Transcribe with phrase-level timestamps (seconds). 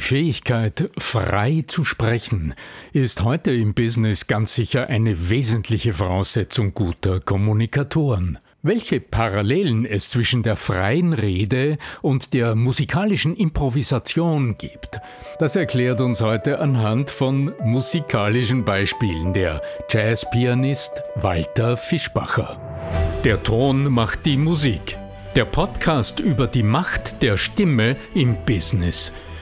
[0.00, 2.54] Fähigkeit, frei zu sprechen,
[2.92, 8.38] ist heute im Business ganz sicher eine wesentliche Voraussetzung guter Kommunikatoren.
[8.62, 15.00] Welche Parallelen es zwischen der freien Rede und der musikalischen Improvisation gibt,
[15.38, 22.60] das erklärt uns heute anhand von musikalischen Beispielen der Jazzpianist Walter Fischbacher.
[23.24, 24.98] Der Ton macht die Musik.
[25.36, 29.12] Der Podcast über die Macht der Stimme im Business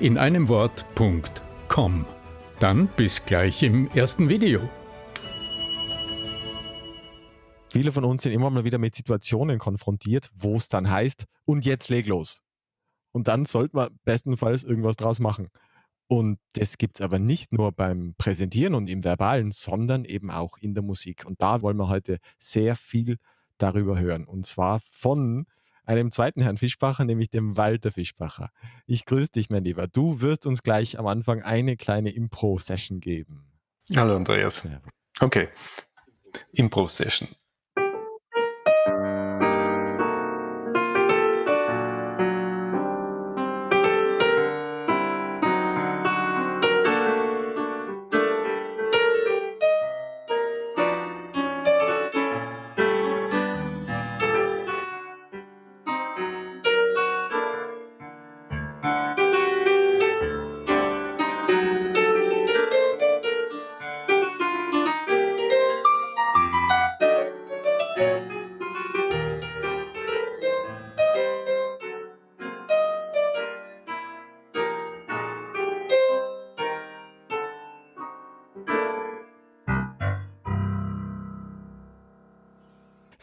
[0.00, 2.06] in einem Wort.com.
[2.60, 4.68] Dann bis gleich im ersten Video.
[7.70, 11.64] Viele von uns sind immer mal wieder mit Situationen konfrontiert, wo es dann heißt, und
[11.64, 12.40] jetzt leg los.
[13.12, 15.48] Und dann sollte man bestenfalls irgendwas draus machen.
[16.06, 20.56] Und das gibt es aber nicht nur beim Präsentieren und im Verbalen, sondern eben auch
[20.58, 21.24] in der Musik.
[21.26, 23.18] Und da wollen wir heute sehr viel
[23.58, 24.24] darüber hören.
[24.24, 25.46] Und zwar von
[25.88, 28.50] einem zweiten Herrn Fischbacher, nämlich dem Walter Fischbacher.
[28.86, 29.88] Ich grüße dich, mein Lieber.
[29.88, 33.46] Du wirst uns gleich am Anfang eine kleine Impro-Session geben.
[33.96, 34.62] Hallo, Andreas.
[35.20, 35.48] Okay.
[36.52, 37.28] Impro-Session.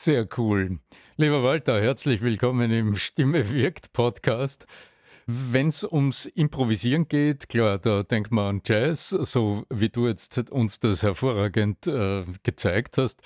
[0.06, 0.78] Sehr cool.
[1.18, 4.68] Lieber Walter, herzlich willkommen im Stimme wirkt Podcast.
[5.26, 10.52] Wenn es ums Improvisieren geht, klar, da denkt man an Jazz, so wie du jetzt
[10.52, 13.20] uns das hervorragend äh, gezeigt hast.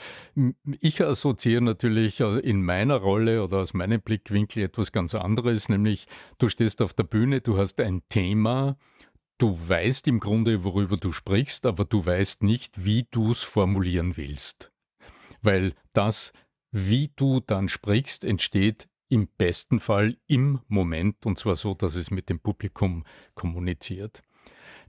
[0.79, 6.07] Ich assoziiere natürlich äh, in meiner Rolle oder aus meinem Blickwinkel etwas ganz anderes, nämlich
[6.37, 8.77] du stehst auf der Bühne, du hast ein Thema,
[9.37, 14.15] du weißt im Grunde, worüber du sprichst, aber du weißt nicht, wie du es formulieren
[14.15, 14.71] willst.
[15.41, 16.31] Weil das
[16.71, 22.11] wie du dann sprichst, entsteht im besten Fall im Moment und zwar so, dass es
[22.11, 24.21] mit dem Publikum kommuniziert.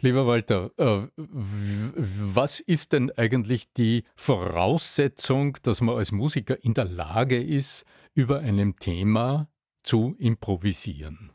[0.02, 6.86] Lieber Walter, äh, was ist denn eigentlich die Voraussetzung, dass man als Musiker in der
[6.86, 9.50] Lage ist, über einem Thema
[9.82, 11.32] zu improvisieren?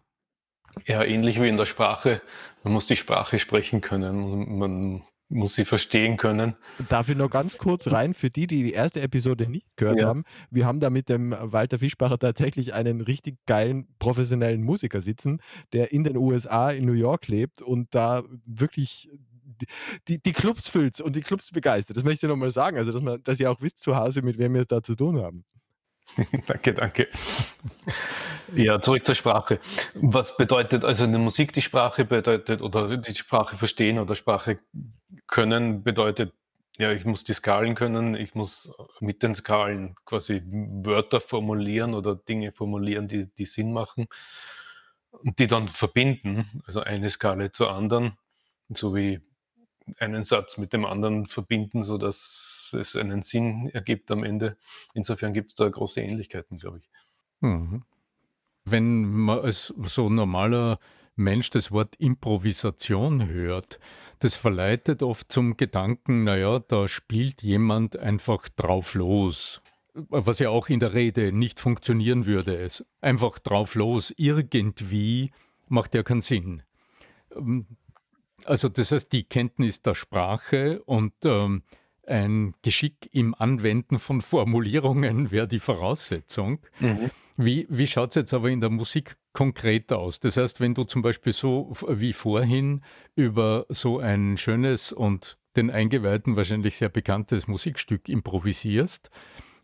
[0.86, 2.22] Ja, ähnlich wie in der Sprache.
[2.64, 4.58] Man muss die Sprache sprechen können.
[4.58, 6.56] Man muss sie verstehen können.
[6.90, 10.08] Darf ich noch ganz kurz rein für die, die die erste Episode nicht gehört ja.
[10.08, 10.24] haben?
[10.52, 15.42] Wir haben da mit dem Walter Fischbacher tatsächlich einen richtig geilen professionellen Musiker sitzen,
[15.74, 19.10] der in den USA, in New York lebt und da wirklich
[20.08, 21.98] die, die Clubs füllt und die Clubs begeistert.
[21.98, 24.38] Das möchte ich nochmal sagen, also dass, man, dass ihr auch wisst zu Hause, mit
[24.38, 25.46] wem wir da zu tun haben.
[26.48, 27.08] danke, danke.
[28.54, 29.60] Ja, zurück zur Sprache.
[29.96, 34.60] Was bedeutet also in der Musik die Sprache bedeutet oder die Sprache verstehen oder Sprache
[35.28, 36.34] können bedeutet,
[36.78, 42.16] ja, ich muss die Skalen können, ich muss mit den Skalen quasi Wörter formulieren oder
[42.16, 44.08] Dinge formulieren, die, die Sinn machen
[45.12, 48.18] und die dann verbinden, also eine Skala zur anderen,
[48.70, 49.22] so wie
[50.00, 54.58] einen Satz mit dem anderen verbinden, sodass es einen Sinn ergibt am Ende.
[54.94, 56.90] Insofern gibt es da große Ähnlichkeiten, glaube ich.
[57.42, 57.84] Mhm.
[58.66, 60.80] Wenn man als so normaler
[61.16, 63.80] Mensch das Wort Improvisation hört,
[64.20, 69.62] das verleitet oft zum Gedanken, naja, da spielt jemand einfach drauf los.
[69.94, 72.58] Was ja auch in der Rede nicht funktionieren würde.
[72.58, 75.32] Es einfach drauf los, irgendwie
[75.70, 76.64] macht ja keinen Sinn.
[78.46, 81.64] Also das heißt, die Kenntnis der Sprache und ähm,
[82.08, 86.60] ein Geschick im Anwenden von Formulierungen wäre die Voraussetzung.
[86.80, 87.10] Mhm.
[87.38, 90.20] Wie, wie schaut es jetzt aber in der Musik konkret aus?
[90.22, 92.82] Das heißt, wenn du zum Beispiel so wie vorhin
[93.16, 99.10] über so ein schönes und den Eingeweihten wahrscheinlich sehr bekanntes Musikstück improvisierst,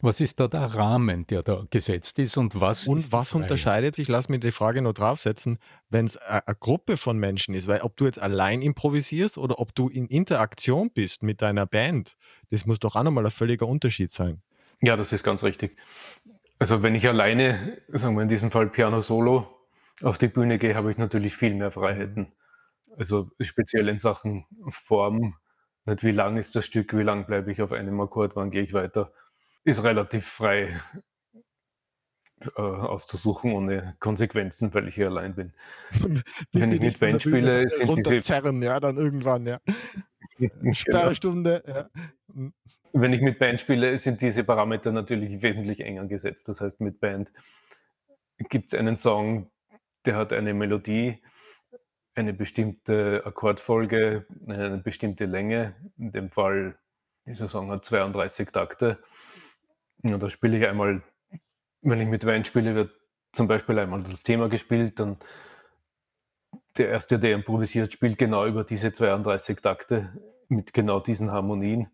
[0.02, 4.08] Was ist da der Rahmen, der da gesetzt ist und was Und was unterscheidet sich,
[4.08, 5.60] lass mich die Frage noch draufsetzen,
[5.90, 9.76] wenn es eine Gruppe von Menschen ist, weil ob du jetzt allein improvisierst oder ob
[9.76, 12.16] du in Interaktion bist mit deiner Band,
[12.50, 14.42] das muss doch auch nochmal ein völliger Unterschied sein.
[14.82, 15.78] Ja, das ist ganz richtig.
[16.58, 19.48] Also wenn ich alleine, sagen wir in diesem Fall Piano Solo,
[20.02, 22.34] auf die Bühne gehe, habe ich natürlich viel mehr Freiheiten.
[22.98, 25.36] Also speziell in Sachen Form,
[25.86, 28.64] nicht wie lang ist das Stück, wie lang bleibe ich auf einem Akkord, wann gehe
[28.64, 29.12] ich weiter
[29.64, 30.80] ist relativ frei
[32.56, 35.54] äh, auszusuchen, ohne Konsequenzen, weil ich hier allein bin.
[36.52, 38.20] Wenn ich mit Band spiele, sind diese...
[38.22, 39.60] Zerren, ja, dann irgendwann, ja.
[40.38, 40.74] Genau.
[40.74, 41.90] Sperrstunde, ja.
[42.34, 42.54] Hm.
[42.94, 46.50] Wenn ich mit Band spiele, sind diese Parameter natürlich wesentlich enger gesetzt.
[46.50, 47.32] Das heißt, mit Band
[48.50, 49.52] gibt es einen Song,
[50.06, 51.22] der hat eine Melodie,
[52.16, 55.76] eine bestimmte Akkordfolge, eine bestimmte Länge.
[55.98, 56.78] In dem Fall,
[57.26, 58.98] dieser Song hat 32 Takte.
[60.04, 61.04] Ja, da spiele ich einmal,
[61.82, 62.92] wenn ich mit Wein spiele, wird
[63.32, 65.18] zum Beispiel einmal das Thema gespielt, dann
[66.78, 70.14] der Erste, der improvisiert, spielt genau über diese 32 Takte
[70.48, 71.90] mit genau diesen Harmonien.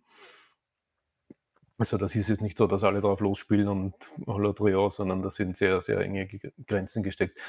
[1.77, 3.94] Also das ist jetzt nicht so, dass alle drauf losspielen und
[4.25, 6.27] Holla Trio, sondern da sind sehr, sehr enge
[6.65, 7.39] Grenzen gesteckt.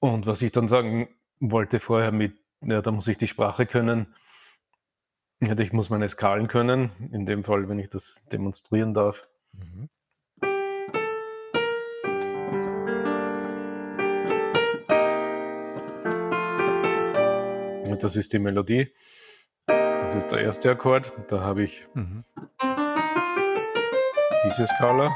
[0.00, 1.08] Und was ich dann sagen
[1.38, 4.14] wollte vorher mit, ja, da muss ich die Sprache können,
[5.40, 9.28] ja, ich muss meine Skalen können, in dem Fall, wenn ich das demonstrieren darf.
[9.52, 9.88] Mhm.
[18.00, 18.92] Das ist die Melodie.
[19.66, 21.12] Das ist der erste Akkord.
[21.28, 22.24] Da habe ich mhm.
[24.44, 25.14] diese Skala.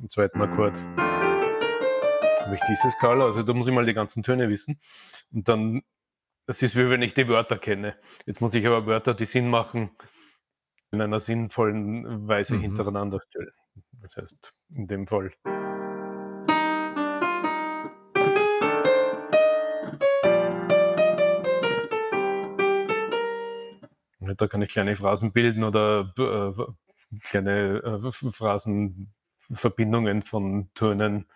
[0.00, 0.78] Im zweiten Akkord
[2.44, 3.24] habe ich diese Skala.
[3.24, 4.78] Also da muss ich mal die ganzen Töne wissen.
[5.32, 5.82] Und dann,
[6.46, 7.96] das ist wie wenn ich die Wörter kenne.
[8.26, 9.90] Jetzt muss ich aber Wörter, die Sinn machen,
[10.94, 12.60] in einer sinnvollen Weise mhm.
[12.60, 13.52] hintereinander stellen.
[14.00, 15.30] Das heißt, in dem Fall.
[24.36, 26.52] Da kann ich kleine Phrasen bilden oder äh,
[27.28, 31.26] kleine äh, Phrasenverbindungen von Tönen,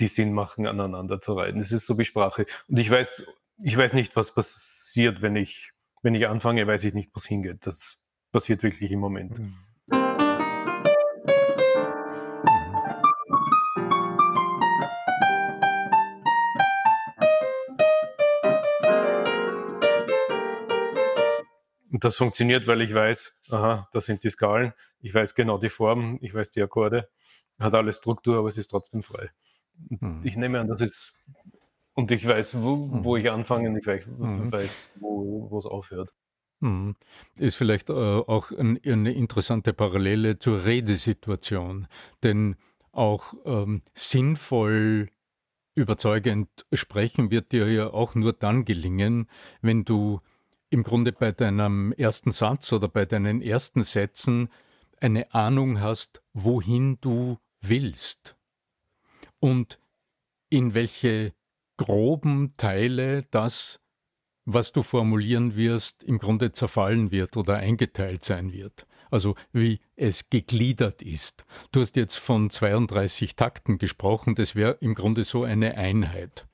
[0.00, 1.60] die Sinn machen, aneinander zu reiten.
[1.60, 2.46] Das ist so wie Sprache.
[2.68, 3.26] Und ich weiß,
[3.62, 5.70] ich weiß nicht, was passiert, wenn ich,
[6.02, 7.66] wenn ich anfange, weiß ich nicht, wo es hingeht.
[7.66, 7.99] Das
[8.30, 9.38] passiert wirklich im Moment.
[9.38, 9.54] Mhm.
[21.92, 25.68] Und das funktioniert, weil ich weiß, aha, das sind die Skalen, ich weiß genau die
[25.68, 27.10] Form, ich weiß die Akkorde,
[27.58, 29.30] hat alles Struktur, aber es ist trotzdem frei.
[29.90, 30.22] Mhm.
[30.24, 31.12] Ich nehme an, das ist,
[31.92, 33.20] und ich weiß, wo, wo mhm.
[33.20, 34.50] ich anfange und ich weiß, mhm.
[34.50, 36.10] weiß wo es aufhört.
[36.60, 36.96] Mhm.
[37.36, 41.88] Ist vielleicht äh, auch ein, eine interessante Parallele zur Redesituation,
[42.22, 42.56] denn
[42.92, 45.08] auch ähm, sinnvoll
[45.74, 49.28] überzeugend sprechen wird dir ja auch nur dann gelingen,
[49.62, 50.20] wenn du
[50.68, 54.48] im Grunde bei deinem ersten Satz oder bei deinen ersten Sätzen
[55.00, 58.36] eine Ahnung hast, wohin du willst
[59.38, 59.80] und
[60.50, 61.32] in welche
[61.76, 63.80] groben Teile das
[64.54, 68.86] was du formulieren wirst, im Grunde zerfallen wird oder eingeteilt sein wird.
[69.10, 71.44] Also wie es gegliedert ist.
[71.72, 76.46] Du hast jetzt von 32 Takten gesprochen, das wäre im Grunde so eine Einheit,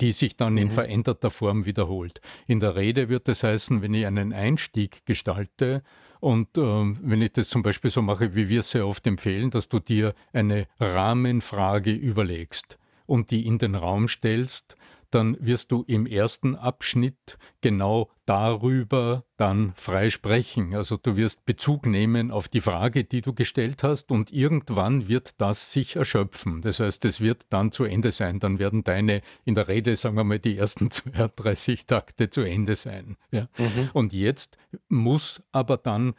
[0.00, 0.58] die sich dann mhm.
[0.58, 2.20] in veränderter Form wiederholt.
[2.46, 5.82] In der Rede wird es heißen, wenn ich einen Einstieg gestalte,
[6.20, 9.50] und äh, wenn ich das zum Beispiel so mache, wie wir es sehr oft empfehlen,
[9.50, 14.76] dass du dir eine Rahmenfrage überlegst und die in den Raum stellst
[15.10, 20.74] dann wirst du im ersten Abschnitt genau darüber dann frei sprechen.
[20.74, 25.40] Also du wirst Bezug nehmen auf die Frage, die du gestellt hast und irgendwann wird
[25.40, 26.60] das sich erschöpfen.
[26.60, 28.38] Das heißt, es wird dann zu Ende sein.
[28.38, 32.76] Dann werden deine in der Rede, sagen wir mal, die ersten 32 Takte zu Ende
[32.76, 33.16] sein.
[33.30, 33.48] Ja?
[33.56, 33.90] Mhm.
[33.92, 36.14] Und jetzt muss aber dann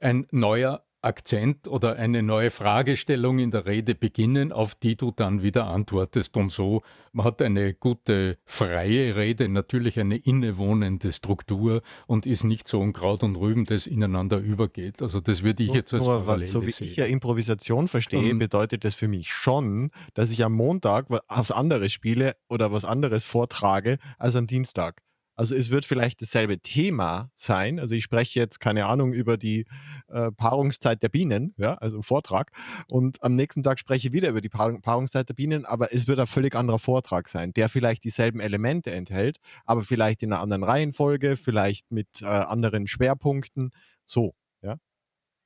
[0.00, 5.42] ein neuer Akzent oder eine neue Fragestellung in der Rede beginnen, auf die du dann
[5.42, 6.36] wieder antwortest.
[6.36, 6.82] Und so
[7.14, 12.92] man hat eine gute freie Rede natürlich eine innewohnende Struktur und ist nicht so ein
[12.92, 15.00] Kraut und Rüben, das ineinander übergeht.
[15.00, 16.88] Also das würde ich jetzt als Parallele So wie sehen.
[16.88, 21.52] ich ja Improvisation verstehe, um, bedeutet das für mich schon, dass ich am Montag was
[21.52, 25.00] anderes spiele oder was anderes vortrage als am Dienstag.
[25.36, 27.80] Also es wird vielleicht dasselbe Thema sein.
[27.80, 29.66] Also ich spreche jetzt, keine Ahnung, über die
[30.08, 32.52] äh, Paarungszeit der Bienen, ja, also Vortrag.
[32.88, 36.06] Und am nächsten Tag spreche ich wieder über die Paarung, Paarungszeit der Bienen, aber es
[36.06, 40.40] wird ein völlig anderer Vortrag sein, der vielleicht dieselben Elemente enthält, aber vielleicht in einer
[40.40, 43.70] anderen Reihenfolge, vielleicht mit äh, anderen Schwerpunkten.
[44.04, 44.76] So, ja.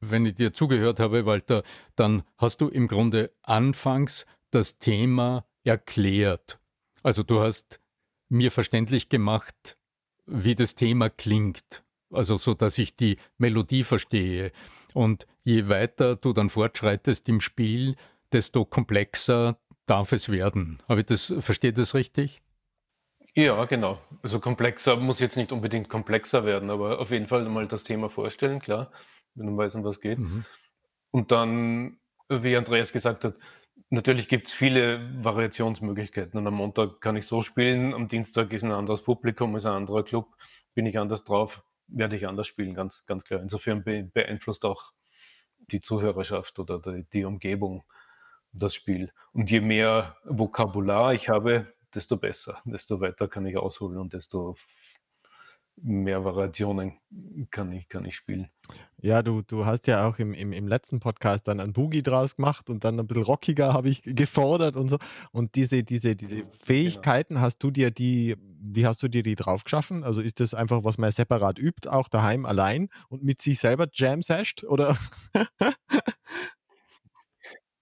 [0.01, 1.63] wenn ich dir zugehört habe, Walter,
[1.97, 6.59] dann hast du im Grunde anfangs das Thema erklärt.
[7.03, 7.81] Also du hast
[8.29, 9.78] mir verständlich gemacht,
[10.29, 11.83] wie das Thema klingt.
[12.11, 14.53] Also so, dass ich die Melodie verstehe.
[14.95, 17.97] Und je weiter du dann fortschreitest im Spiel,
[18.33, 20.79] desto komplexer darf es werden.
[20.89, 22.43] Habe ich das, verstehe das richtig?
[23.35, 24.01] Ja, genau.
[24.23, 28.09] Also komplexer muss jetzt nicht unbedingt komplexer werden, aber auf jeden Fall mal das Thema
[28.09, 28.91] vorstellen, klar,
[29.35, 30.19] wenn du weißt, um was geht.
[30.19, 30.45] Mhm.
[31.11, 33.35] Und dann, wie Andreas gesagt hat,
[33.91, 36.39] natürlich gibt es viele Variationsmöglichkeiten.
[36.39, 39.75] Und am Montag kann ich so spielen, am Dienstag ist ein anderes Publikum, ist ein
[39.75, 40.37] anderer Club,
[40.75, 43.41] bin ich anders drauf, werde ich anders spielen, ganz, ganz klar.
[43.41, 44.93] Insofern beeinflusst auch
[45.71, 47.85] die Zuhörerschaft oder die, die Umgebung
[48.53, 49.13] das Spiel.
[49.33, 54.57] Und je mehr Vokabular ich habe, desto besser, desto weiter kann ich ausholen und desto
[55.83, 56.99] mehr Variationen
[57.51, 58.49] kann ich, kann ich spielen.
[59.01, 62.37] Ja, du, du hast ja auch im, im, im letzten Podcast dann ein Boogie draus
[62.37, 64.99] gemacht und dann ein bisschen rockiger habe ich gefordert und so.
[65.31, 66.51] Und diese, diese, diese genau.
[66.53, 67.47] Fähigkeiten, genau.
[67.47, 70.05] hast du dir die, wie hast du dir die drauf geschaffen?
[70.05, 73.87] Also ist das einfach, was man separat übt, auch daheim allein und mit sich selber
[73.93, 74.65] jam sasht?
[74.65, 74.97] Oder?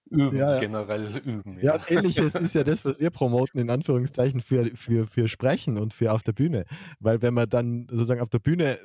[0.09, 0.61] Üben, ja, ja.
[0.61, 1.59] generell üben.
[1.61, 1.77] Ja.
[1.77, 5.95] ja, ähnliches ist ja das, was wir promoten, in Anführungszeichen, für, für, für Sprechen und
[5.95, 6.65] für auf der Bühne.
[7.01, 8.79] Weil wenn man dann sozusagen auf der Bühne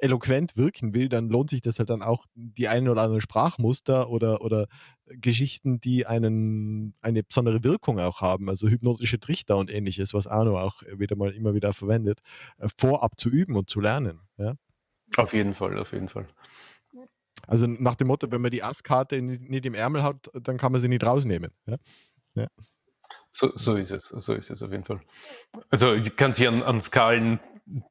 [0.00, 4.10] eloquent wirken will, dann lohnt sich das halt dann auch die ein oder andere Sprachmuster
[4.10, 4.66] oder, oder
[5.06, 10.60] Geschichten, die einen, eine besondere Wirkung auch haben, also hypnotische Trichter und ähnliches, was Arno
[10.60, 12.20] auch wieder mal immer wieder verwendet,
[12.58, 14.20] äh, vorab zu üben und zu lernen.
[14.36, 14.54] Ja?
[15.16, 16.26] Auf jeden Fall, auf jeden Fall.
[17.46, 20.80] Also nach dem Motto, wenn man die Asskarte nicht im Ärmel hat, dann kann man
[20.80, 21.50] sie nicht rausnehmen.
[21.66, 21.76] Ja?
[22.34, 22.46] Ja.
[23.30, 25.00] So, so, ist es, so ist es auf jeden Fall.
[25.70, 27.40] Also ich kann sie an, an Skalen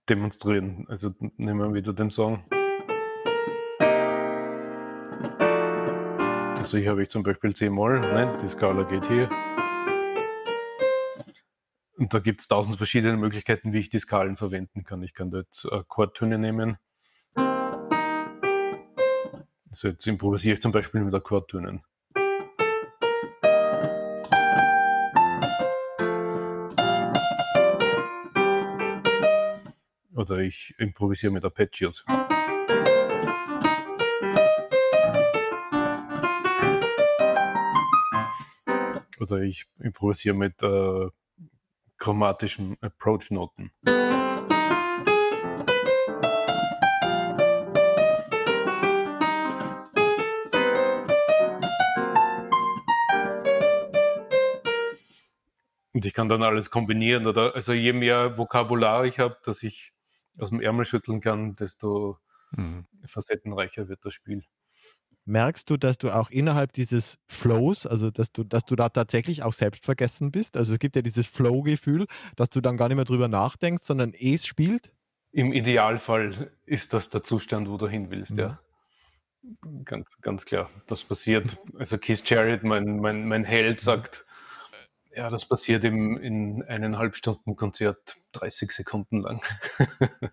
[0.09, 0.85] demonstrieren.
[0.87, 2.43] Also nehmen wir wieder den Song.
[6.57, 8.37] Also hier habe ich zum Beispiel C-Moll, ne?
[8.41, 9.29] die Skala geht hier.
[11.97, 15.03] Und da gibt es tausend verschiedene Möglichkeiten, wie ich die Skalen verwenden kann.
[15.03, 16.77] Ich kann da jetzt Akkordtöne nehmen.
[19.73, 21.81] Also jetzt improvisiere ich zum Beispiel mit Akkordtönen.
[30.15, 32.05] Oder ich improvisiere mit Arpeggios.
[39.19, 41.09] Oder ich improvisiere mit äh,
[41.97, 43.71] chromatischen Approach-Noten.
[56.03, 57.27] Und ich kann dann alles kombinieren.
[57.27, 59.93] Oder also je mehr Vokabular ich habe, dass ich
[60.37, 62.17] aus dem Ärmel schütteln kann, desto
[62.51, 62.85] mhm.
[63.05, 64.43] facettenreicher wird das Spiel.
[65.23, 69.43] Merkst du, dass du auch innerhalb dieses Flows, also dass du, dass du da tatsächlich
[69.43, 70.57] auch selbst vergessen bist?
[70.57, 74.13] Also es gibt ja dieses Flow-Gefühl, dass du dann gar nicht mehr drüber nachdenkst, sondern
[74.13, 74.91] es spielt?
[75.31, 78.39] Im Idealfall ist das der Zustand, wo du hin willst, mhm.
[78.39, 78.59] ja.
[79.85, 80.69] Ganz, ganz klar.
[80.87, 81.57] Das passiert.
[81.77, 83.85] Also Keith Jarrett, mein, mein, mein Held, mhm.
[83.85, 84.25] sagt,
[85.15, 89.41] ja, das passiert im, in eineinhalb Stunden Konzert 30 Sekunden lang.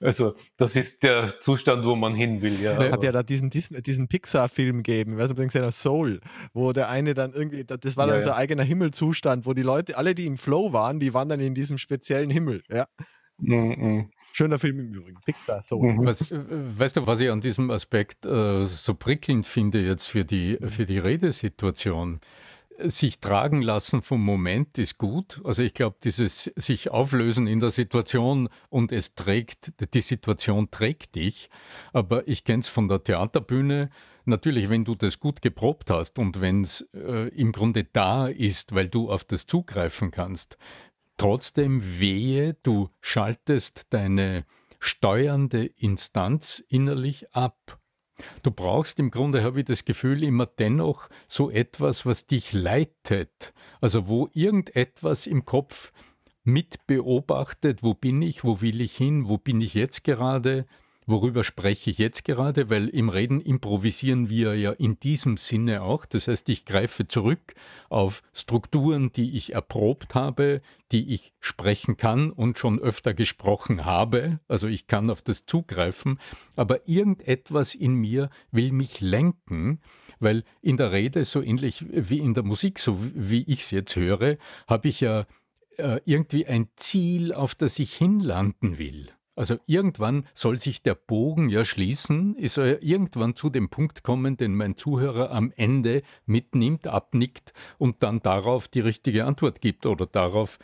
[0.00, 2.60] also, das ist der Zustand, wo man hin will.
[2.60, 2.76] Ja.
[2.92, 6.20] Hat ja da diesen, diesen, diesen Pixar-Film gegeben, weißt du, gesehen Soul,
[6.52, 9.62] wo der eine dann irgendwie, das war dann ja, so ein eigener Himmelzustand, wo die
[9.62, 12.60] Leute, alle, die im Flow waren, die waren dann in diesem speziellen Himmel.
[12.68, 12.86] Ja.
[13.38, 14.10] Mhm.
[14.32, 15.18] Schöner Film im Übrigen.
[15.24, 15.94] Pixar, Soul.
[15.94, 16.06] Mhm.
[16.06, 20.26] Was, äh, weißt du, was ich an diesem Aspekt äh, so prickelnd finde jetzt für
[20.26, 22.20] die, für die Redesituation?
[22.78, 25.40] Sich tragen lassen vom Moment ist gut.
[25.44, 31.14] Also ich glaube, dieses sich auflösen in der Situation und es trägt, die Situation trägt
[31.14, 31.50] dich.
[31.92, 33.90] Aber ich kenne es von der Theaterbühne.
[34.24, 38.74] Natürlich, wenn du das gut geprobt hast und wenn es äh, im Grunde da ist,
[38.74, 40.58] weil du auf das zugreifen kannst,
[41.16, 44.44] trotzdem wehe, du schaltest deine
[44.80, 47.78] steuernde Instanz innerlich ab.
[48.42, 53.52] Du brauchst im Grunde, habe ich das Gefühl, immer dennoch so etwas, was dich leitet.
[53.80, 55.92] Also wo irgendetwas im Kopf
[56.44, 60.66] mit beobachtet, wo bin ich, wo will ich hin, wo bin ich jetzt gerade,
[61.08, 62.68] Worüber spreche ich jetzt gerade?
[62.68, 66.04] Weil im Reden improvisieren wir ja in diesem Sinne auch.
[66.04, 67.54] Das heißt, ich greife zurück
[67.88, 74.40] auf Strukturen, die ich erprobt habe, die ich sprechen kann und schon öfter gesprochen habe.
[74.48, 76.18] Also ich kann auf das zugreifen.
[76.56, 79.80] Aber irgendetwas in mir will mich lenken,
[80.18, 83.94] weil in der Rede, so ähnlich wie in der Musik, so wie ich es jetzt
[83.94, 85.24] höre, habe ich ja
[85.76, 89.12] äh, irgendwie ein Ziel, auf das ich hinlanden will.
[89.36, 94.02] Also irgendwann soll sich der Bogen ja schließen, es soll ja irgendwann zu dem Punkt
[94.02, 99.84] kommen, den mein Zuhörer am Ende mitnimmt, abnickt und dann darauf die richtige Antwort gibt
[99.84, 100.58] oder darauf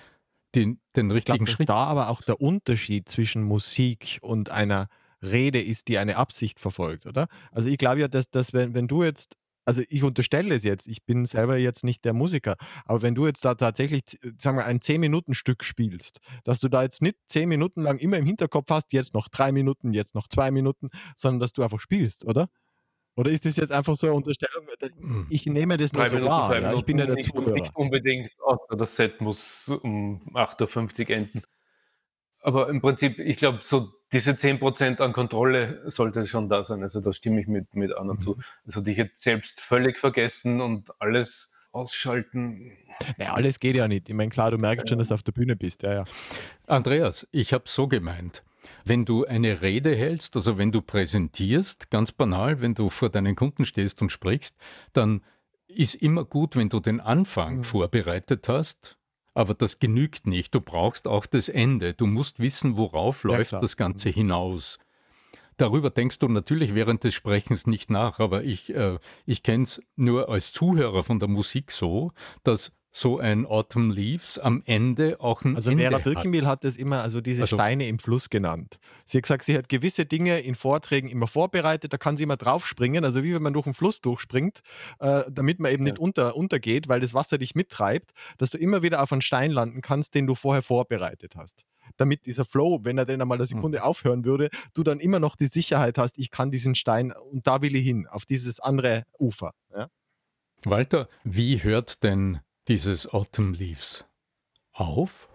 [0.55, 1.69] den, den richtigen ich glaub, Schritt.
[1.69, 4.89] da aber auch der Unterschied zwischen Musik und einer
[5.23, 7.29] Rede ist, die eine Absicht verfolgt, oder?
[7.53, 10.87] Also ich glaube ja, dass, dass wenn, wenn du jetzt also ich unterstelle es jetzt,
[10.87, 14.03] ich bin selber jetzt nicht der Musiker, aber wenn du jetzt da tatsächlich,
[14.39, 18.27] sagen wir, ein 10-Minuten-Stück spielst, dass du da jetzt nicht 10 Minuten lang immer im
[18.27, 22.25] Hinterkopf hast, jetzt noch drei Minuten, jetzt noch zwei Minuten, sondern dass du einfach spielst,
[22.25, 22.49] oder?
[23.15, 24.67] Oder ist das jetzt einfach so eine Unterstellung?
[24.81, 25.27] Hm.
[25.29, 26.61] Ich nehme das nur so Minuten, wahr.
[26.61, 26.75] Ja?
[26.75, 27.53] Ich bin ja der nicht, Zuhörer.
[27.53, 31.43] nicht unbedingt, außer das Set muss um 8.50 Uhr enden.
[32.41, 36.83] Aber im Prinzip, ich glaube, so diese 10% an Kontrolle sollte schon da sein.
[36.83, 38.37] Also da stimme ich mit, mit Anna zu.
[38.67, 42.73] Also dich jetzt selbst völlig vergessen und alles ausschalten.
[43.17, 44.09] Naja, alles geht ja nicht.
[44.09, 45.83] Ich meine, klar, du merkst schon, dass du auf der Bühne bist.
[45.83, 46.05] Ja, ja.
[46.67, 48.43] Andreas, ich habe so gemeint.
[48.85, 53.35] Wenn du eine Rede hältst, also wenn du präsentierst, ganz banal, wenn du vor deinen
[53.35, 54.57] Kunden stehst und sprichst,
[54.93, 55.23] dann
[55.67, 57.65] ist immer gut, wenn du den Anfang Mhm.
[57.65, 58.99] vorbereitet hast.
[59.35, 60.55] Aber das genügt nicht.
[60.55, 61.95] Du brauchst auch das Ende.
[61.95, 63.61] Du musst wissen, worauf Ja, läuft klar.
[63.61, 64.79] das Ganze hinaus.
[65.57, 69.83] Darüber denkst du natürlich während des Sprechens nicht nach, aber ich, äh, ich kenne es
[69.97, 72.13] nur als Zuhörer von der Musik so,
[72.43, 76.05] dass so ein Autumn Leaves am Ende auch ein Also Ende Vera hat.
[76.05, 78.77] Birkenbiel hat es immer, also diese Also- Steine im Fluss genannt.
[79.07, 82.37] Sie hat gesagt, sie hat gewisse Dinge in Vorträgen immer vorbereitet, da kann sie immer
[82.37, 84.61] draufspringen, also wie wenn man durch einen Fluss durchspringt,
[85.01, 85.93] äh, damit man eben Ja.
[85.93, 89.51] nicht unter, untergeht, weil das Wasser dich mittreibt, dass du immer wieder auf einen Stein
[89.53, 91.63] landen kannst, den du vorher vorbereitet hast.
[91.97, 93.85] Damit dieser Flow, wenn er denn einmal eine Sekunde Mhm.
[93.85, 97.63] aufhören würde, du dann immer noch die Sicherheit hast, ich kann diesen Stein und da
[97.63, 99.53] will ich hin, auf dieses andere Ufer.
[99.75, 99.89] Ja?
[100.65, 104.05] Walter, wie hört denn dieses Autumn Leaves
[104.73, 105.29] auf?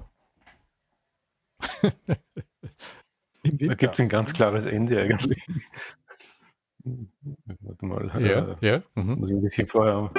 [3.44, 5.48] Da gibt es ein ganz klares Ende eigentlich.
[6.84, 8.84] Warte mal, Ja, äh, ja.
[8.96, 9.20] Mhm.
[9.20, 10.12] muss ich ein bisschen vorher.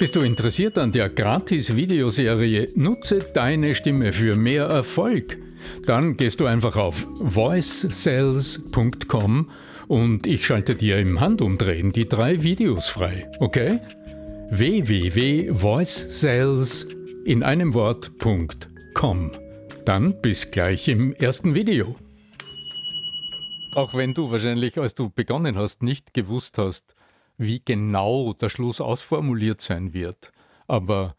[0.00, 5.36] Bist du interessiert an der Gratis-Videoserie Nutze deine Stimme für mehr Erfolg?
[5.84, 9.50] Dann gehst du einfach auf voicesales.com
[9.88, 13.78] und ich schalte dir im Handumdrehen die drei Videos frei, okay?
[14.48, 16.88] www.voicesales
[17.26, 19.32] in einem Wort.com.
[19.84, 21.94] Dann bis gleich im ersten Video.
[23.74, 26.94] Auch wenn du wahrscheinlich, als du begonnen hast, nicht gewusst hast,
[27.40, 30.30] wie genau der Schluss ausformuliert sein wird.
[30.68, 31.16] Aber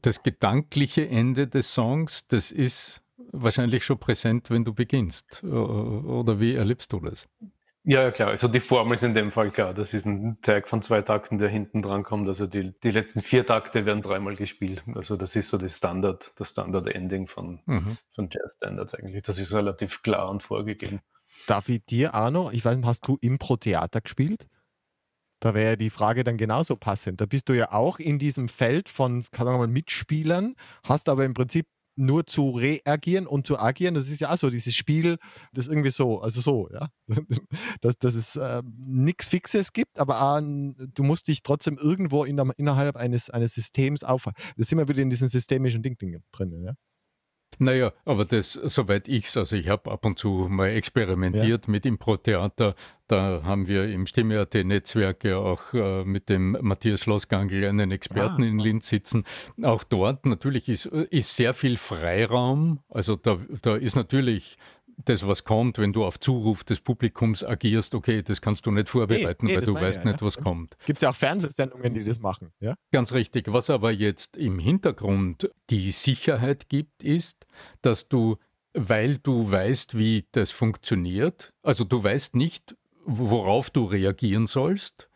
[0.00, 5.44] das gedankliche Ende des Songs, das ist wahrscheinlich schon präsent, wenn du beginnst.
[5.44, 7.28] Oder wie erlebst du das?
[7.84, 8.28] Ja, ja, klar.
[8.30, 9.74] Also die Formel ist in dem Fall klar.
[9.74, 12.26] Das ist ein Tag von zwei Takten, der hinten dran kommt.
[12.28, 14.84] Also die, die letzten vier Takte werden dreimal gespielt.
[14.94, 17.98] Also das ist so das Standard, das Standard-Ending von, Mhm.
[18.14, 19.22] von Jazz-Standards eigentlich.
[19.22, 21.00] Das ist relativ klar und vorgegeben.
[21.46, 24.48] Darf ich dir, Arno, ich weiß nicht, hast du Impro-Theater gespielt?
[25.40, 27.20] Da wäre die Frage dann genauso passend.
[27.20, 31.24] Da bist du ja auch in diesem Feld von, kann man mal, Mitspielern, hast aber
[31.24, 33.94] im Prinzip nur zu reagieren und zu agieren.
[33.94, 35.18] Das ist ja auch so, dieses Spiel,
[35.52, 36.88] das irgendwie so, also so, ja.
[37.80, 42.36] Dass, dass es äh, nichts Fixes gibt, aber auch, du musst dich trotzdem irgendwo in
[42.36, 44.40] der, innerhalb eines, eines Systems aufhalten.
[44.56, 46.62] Da sind wir wieder in diesen systemischen Ding, Ding drin.
[46.62, 46.72] Ja?
[47.58, 52.74] Naja, aber das, soweit ich's, also ich habe ab und zu mal experimentiert mit Impro-Theater.
[53.08, 58.46] Da haben wir im Stimme.at-Netzwerk ja auch äh, mit dem Matthias Schlossgangl einen Experten Ah.
[58.46, 59.24] in Linz sitzen.
[59.62, 62.80] Auch dort natürlich ist, ist sehr viel Freiraum.
[62.88, 64.58] Also da, da ist natürlich
[65.04, 68.88] das, was kommt, wenn du auf Zuruf des Publikums agierst, okay, das kannst du nicht
[68.88, 70.26] vorbereiten, nee, weil das du weißt ja, nicht, ja.
[70.26, 70.76] was kommt.
[70.86, 72.52] Gibt es ja auch Fernsehsendungen, die das machen.
[72.60, 72.74] Ja?
[72.92, 73.52] Ganz richtig.
[73.52, 77.46] Was aber jetzt im Hintergrund die Sicherheit gibt, ist,
[77.82, 78.38] dass du,
[78.72, 85.08] weil du weißt, wie das funktioniert, also du weißt nicht, worauf du reagieren sollst,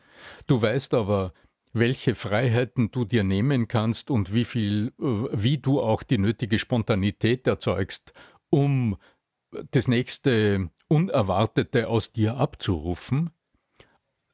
[0.47, 1.33] du weißt aber,
[1.73, 6.59] welche Freiheiten du dir nehmen kannst und wie viel, äh, wie du auch die nötige
[6.59, 8.13] Spontanität erzeugst,
[8.51, 8.97] um
[9.71, 13.31] das nächste Unerwartete aus dir abzurufen.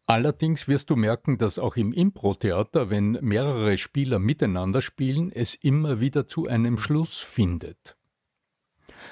[0.06, 6.00] Allerdings wirst du merken, dass auch im Impro-Theater, wenn mehrere Spieler miteinander spielen, es immer
[6.00, 7.96] wieder zu einem Schluss findet.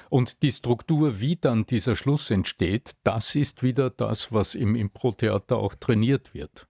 [0.09, 5.57] Und die Struktur, wie dann dieser Schluss entsteht, das ist wieder das, was im Impro-Theater
[5.57, 6.67] auch trainiert wird.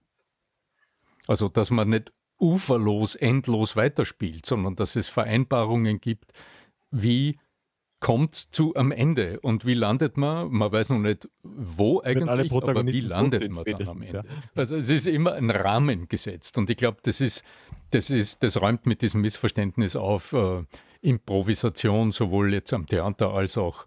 [1.28, 6.32] Also, dass man nicht uferlos, endlos weiterspielt, sondern dass es Vereinbarungen gibt,
[6.90, 7.38] wie
[8.00, 10.50] kommt zu am Ende und wie landet man?
[10.50, 14.24] Man weiß noch nicht, wo eigentlich, aber wie landet man dann am Ende?
[14.26, 14.34] Ja.
[14.54, 17.44] Also es ist immer ein Rahmen gesetzt und ich glaube, das ist,
[17.90, 20.64] das ist, das räumt mit diesem Missverständnis auf äh,
[21.00, 23.86] Improvisation sowohl jetzt am Theater als auch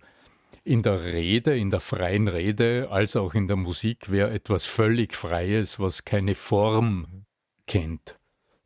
[0.63, 5.13] in der Rede, in der freien Rede, als auch in der Musik wäre etwas völlig
[5.13, 7.25] Freies, was keine Form
[7.65, 8.19] kennt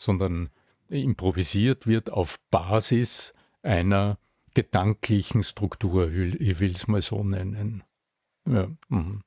[0.04, 0.50] sondern
[0.90, 4.20] improvisiert wird auf Basis einer
[4.54, 7.84] gedanklichen Struktur, ich will es mal so nennen.
[8.48, 8.68] Ja.
[8.90, 9.22] Mhm.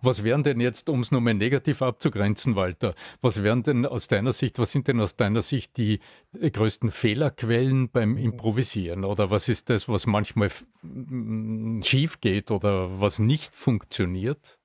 [0.00, 4.32] Was wären denn jetzt, um es nochmal negativ abzugrenzen, Walter, was wären denn aus deiner
[4.32, 6.00] Sicht, was sind denn aus deiner Sicht die
[6.32, 9.04] größten Fehlerquellen beim Improvisieren?
[9.04, 10.50] Oder was ist das, was manchmal
[11.82, 14.58] schief geht oder was nicht funktioniert?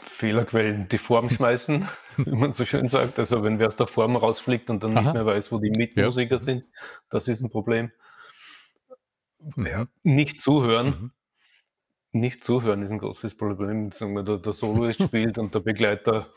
[0.00, 3.18] Fehlerquellen die Form schmeißen, wie man so schön sagt.
[3.18, 5.02] Also wenn wer aus der Form rausfliegt und dann Aha.
[5.02, 6.38] nicht mehr weiß, wo die Mitmusiker ja.
[6.40, 6.64] sind,
[7.08, 7.92] das ist ein Problem.
[9.56, 10.86] Ja, nicht zuhören.
[10.86, 11.10] Mhm.
[12.12, 13.90] Nicht zuhören ist ein großes Problem.
[13.92, 16.32] Sagen wir, der, der Soloist spielt und der Begleiter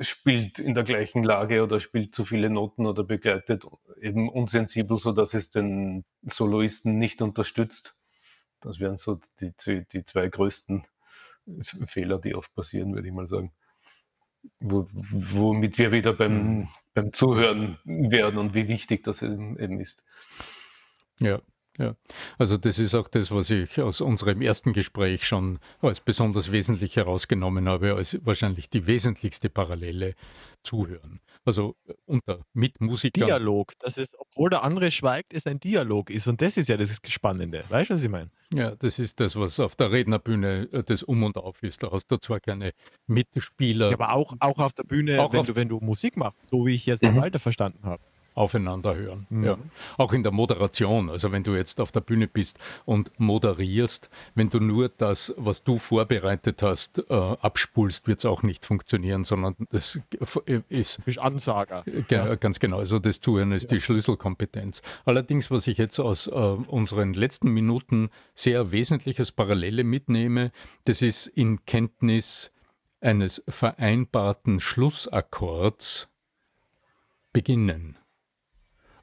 [0.00, 3.66] spielt in der gleichen Lage oder spielt zu viele Noten oder begleitet
[4.00, 7.96] eben unsensibel, sodass es den Soloisten nicht unterstützt.
[8.60, 9.52] Das wären so die,
[9.92, 10.86] die, zwei größten
[11.86, 13.52] Fehler, die oft passieren, würde ich mal sagen.
[14.60, 16.68] Wo, womit wir wieder beim, mhm.
[16.92, 20.04] beim Zuhören werden und wie wichtig das eben ist.
[21.18, 21.40] Ja,
[21.78, 21.96] ja,
[22.38, 26.96] also das ist auch das, was ich aus unserem ersten Gespräch schon als besonders wesentlich
[26.96, 30.14] herausgenommen habe, als wahrscheinlich die wesentlichste Parallele
[30.62, 31.20] zuhören.
[31.44, 33.26] Also unter Mitmusikern.
[33.26, 36.76] Dialog, das ist, obwohl der andere schweigt, ist ein Dialog ist und das ist ja
[36.76, 37.64] das Spannende.
[37.68, 38.30] Weißt du, was ich meine?
[38.54, 41.82] Ja, das ist das, was auf der Rednerbühne äh, das Um und Auf ist.
[41.82, 42.72] Da hast du zwar keine
[43.06, 43.88] Mitspieler.
[43.88, 46.74] Ja, aber auch, auch auf der Bühne, wenn, du, wenn du Musik machst, so wie
[46.74, 47.16] ich jetzt mhm.
[47.16, 48.02] Walter verstanden habe
[48.34, 49.26] aufeinander hören.
[49.30, 49.44] Mhm.
[49.44, 49.58] Ja.
[49.96, 54.50] Auch in der Moderation, also wenn du jetzt auf der Bühne bist und moderierst, wenn
[54.50, 59.54] du nur das, was du vorbereitet hast, äh, abspulst, wird es auch nicht funktionieren, sondern
[59.70, 60.00] das
[60.68, 60.98] ist.
[60.98, 61.84] Du bist Ansager.
[62.10, 62.34] Ja.
[62.34, 62.78] Ganz genau.
[62.78, 63.76] Also das Zuhören ist ja.
[63.76, 64.82] die Schlüsselkompetenz.
[65.04, 70.50] Allerdings, was ich jetzt aus äh, unseren letzten Minuten sehr wesentliches Parallele mitnehme,
[70.84, 72.50] das ist in Kenntnis
[73.00, 76.08] eines vereinbarten Schlussakkords
[77.32, 77.98] beginnen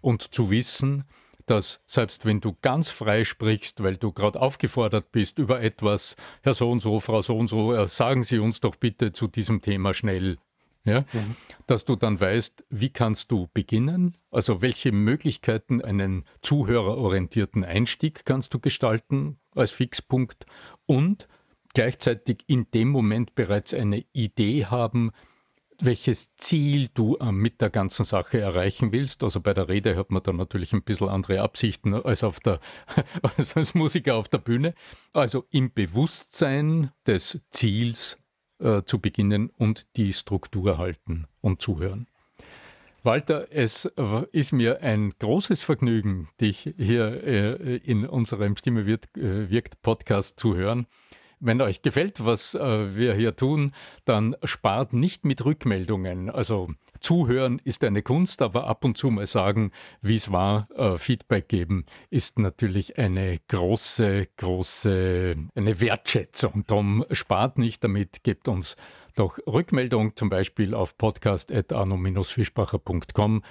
[0.01, 1.05] und zu wissen,
[1.45, 6.53] dass selbst wenn du ganz frei sprichst, weil du gerade aufgefordert bist über etwas, Herr
[6.53, 9.93] so und so, Frau so und so, sagen Sie uns doch bitte zu diesem Thema
[9.93, 10.37] schnell,
[10.83, 11.35] ja, mhm.
[11.67, 18.53] dass du dann weißt, wie kannst du beginnen, also welche Möglichkeiten einen zuhörerorientierten Einstieg kannst
[18.53, 20.45] du gestalten als Fixpunkt?
[20.85, 21.27] Und
[21.73, 25.11] gleichzeitig in dem Moment bereits eine Idee haben,
[25.85, 29.23] welches Ziel du mit der ganzen Sache erreichen willst.
[29.23, 32.59] Also bei der Rede hat man dann natürlich ein bisschen andere Absichten als, auf der,
[33.37, 34.73] als, Musiker auf der Bühne.
[35.13, 38.17] Also im Bewusstsein des Ziels
[38.59, 42.07] äh, zu beginnen und die Struktur halten und zuhören.
[43.03, 43.85] Walter, es
[44.31, 50.55] ist mir ein großes Vergnügen, dich hier äh, in unserem Stimme äh, wirkt Podcast zu
[50.55, 50.85] hören.
[51.43, 53.71] Wenn euch gefällt, was äh, wir hier tun,
[54.05, 56.29] dann spart nicht mit Rückmeldungen.
[56.29, 60.99] Also zuhören ist eine Kunst, aber ab und zu mal sagen, wie es war, äh,
[60.99, 66.63] Feedback geben, ist natürlich eine große, große, eine Wertschätzung.
[66.67, 68.75] Darum spart nicht damit, gebt uns
[69.15, 73.41] doch Rückmeldung, zum Beispiel auf podcast.arno-fischbacher.com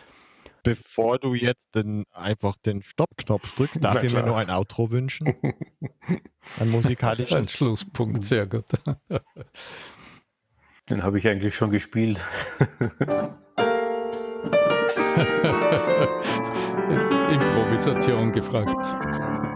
[0.63, 5.35] Bevor du jetzt den, einfach den Stoppknopf drückst, darf ich mir noch ein Outro wünschen.
[6.59, 7.37] Ein musikalisches.
[7.37, 8.67] Ein Schlusspunkt, sehr gut.
[10.91, 12.21] Den habe ich eigentlich schon gespielt.
[17.31, 19.50] Improvisation gefragt.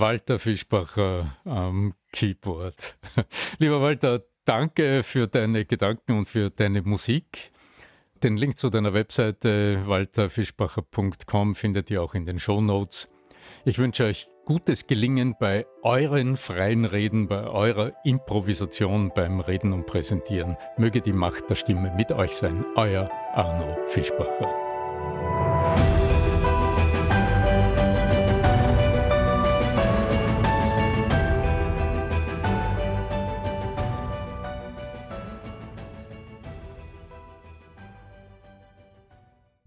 [0.00, 2.96] Walter Fischbacher am Keyboard.
[3.58, 7.52] Lieber Walter, danke für deine Gedanken und für deine Musik.
[8.22, 13.08] Den Link zu deiner Webseite walterfischbacher.com findet ihr auch in den Show Notes.
[13.64, 19.86] Ich wünsche euch gutes Gelingen bei euren freien Reden, bei eurer Improvisation beim Reden und
[19.86, 20.56] Präsentieren.
[20.78, 22.64] Möge die Macht der Stimme mit euch sein.
[22.74, 24.69] Euer Arno Fischbacher.